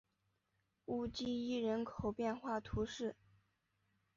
[0.85, 3.15] 乌济伊人口变化图示